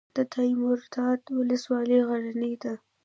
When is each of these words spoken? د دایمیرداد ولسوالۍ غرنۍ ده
د 0.15 0.17
دایمیرداد 0.33 1.21
ولسوالۍ 1.39 1.99
غرنۍ 2.07 2.53
ده 2.63 2.73